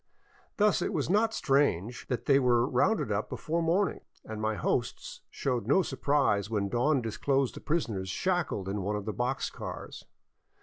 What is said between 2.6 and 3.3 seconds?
rounded up